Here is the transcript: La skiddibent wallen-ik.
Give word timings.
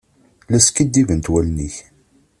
La 0.49 0.59
skiddibent 0.65 1.31
wallen-ik. 1.31 1.75